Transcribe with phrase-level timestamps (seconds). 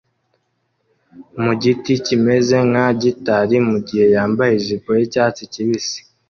[1.41, 5.99] mu giti kimeze nka gitari mugihe yambaye ijipo yicyatsi kibisi